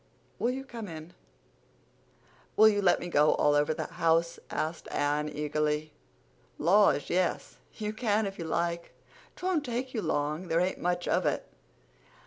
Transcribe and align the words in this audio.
Will 0.39 0.49
you 0.49 0.63
come 0.65 0.87
in?" 0.87 1.13
"Will 2.57 2.67
you 2.67 2.81
let 2.81 2.99
me 2.99 3.07
go 3.07 3.35
all 3.35 3.53
over 3.53 3.71
the 3.71 3.85
house?" 3.85 4.39
asked 4.49 4.87
Anne 4.89 5.29
eagerly. 5.29 5.93
"Laws, 6.57 7.11
yes, 7.11 7.57
you 7.77 7.93
can 7.93 8.25
if 8.25 8.39
you 8.39 8.45
like. 8.45 8.93
'Twon't 9.35 9.63
take 9.63 9.93
you 9.93 10.01
long—there 10.01 10.59
ain't 10.59 10.79
much 10.81 11.07
of 11.07 11.27
it. 11.27 11.47